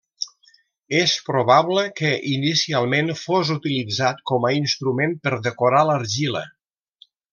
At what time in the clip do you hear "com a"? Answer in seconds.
4.33-4.55